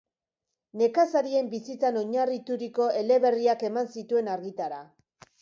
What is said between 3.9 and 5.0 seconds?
zituen argitara.